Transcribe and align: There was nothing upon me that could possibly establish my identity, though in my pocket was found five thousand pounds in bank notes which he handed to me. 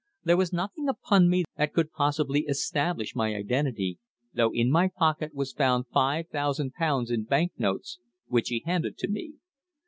There 0.23 0.35
was 0.35 0.51
nothing 0.51 0.89
upon 0.89 1.29
me 1.29 1.43
that 1.57 1.73
could 1.75 1.91
possibly 1.91 2.39
establish 2.47 3.13
my 3.13 3.35
identity, 3.35 3.99
though 4.33 4.51
in 4.51 4.71
my 4.71 4.87
pocket 4.87 5.35
was 5.35 5.53
found 5.53 5.85
five 5.93 6.27
thousand 6.29 6.73
pounds 6.73 7.11
in 7.11 7.25
bank 7.25 7.51
notes 7.59 7.99
which 8.25 8.49
he 8.49 8.63
handed 8.65 8.97
to 8.97 9.07
me. 9.07 9.33